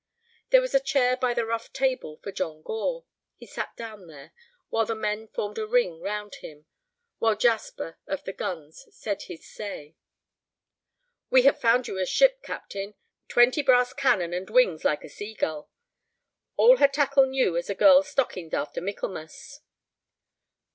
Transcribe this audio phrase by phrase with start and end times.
[0.49, 3.05] There was a chair by the rough table for John Gore.
[3.37, 4.33] He sat down there,
[4.69, 6.65] while the men formed a ring round him,
[7.19, 9.95] while Jasper of the guns said his say.
[11.29, 12.95] "We have found you a ship, captain:
[13.27, 15.69] twenty brass cannon and wings like a sea gull.
[16.57, 19.59] All her tackle new as a girl's stockings after Michaelmas."